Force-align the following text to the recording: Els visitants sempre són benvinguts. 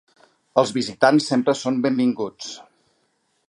Els 0.61 0.71
visitants 0.77 1.27
sempre 1.33 1.55
són 1.59 1.77
benvinguts. 1.87 2.51